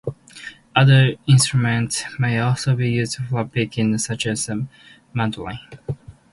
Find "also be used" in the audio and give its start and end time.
2.39-3.19